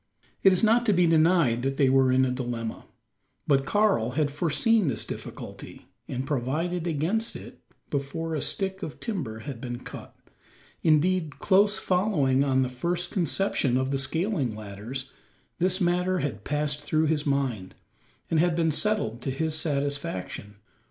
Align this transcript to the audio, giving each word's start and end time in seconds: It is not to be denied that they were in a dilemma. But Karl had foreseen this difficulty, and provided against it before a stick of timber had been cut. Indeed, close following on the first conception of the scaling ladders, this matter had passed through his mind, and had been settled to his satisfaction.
It 0.41 0.51
is 0.51 0.63
not 0.63 0.83
to 0.87 0.93
be 0.93 1.05
denied 1.05 1.61
that 1.61 1.77
they 1.77 1.87
were 1.87 2.11
in 2.11 2.25
a 2.25 2.31
dilemma. 2.31 2.87
But 3.45 3.67
Karl 3.67 4.13
had 4.17 4.31
foreseen 4.31 4.87
this 4.87 5.05
difficulty, 5.05 5.85
and 6.07 6.25
provided 6.25 6.87
against 6.87 7.35
it 7.35 7.59
before 7.91 8.33
a 8.33 8.41
stick 8.41 8.81
of 8.81 8.99
timber 8.99 9.41
had 9.41 9.61
been 9.61 9.81
cut. 9.83 10.15
Indeed, 10.81 11.37
close 11.37 11.77
following 11.77 12.43
on 12.43 12.63
the 12.63 12.67
first 12.67 13.11
conception 13.11 13.77
of 13.77 13.91
the 13.91 13.99
scaling 13.99 14.55
ladders, 14.55 15.11
this 15.59 15.79
matter 15.79 16.17
had 16.17 16.43
passed 16.43 16.81
through 16.81 17.05
his 17.05 17.27
mind, 17.27 17.75
and 18.31 18.39
had 18.39 18.55
been 18.55 18.71
settled 18.71 19.21
to 19.21 19.29
his 19.29 19.53
satisfaction. 19.53 20.55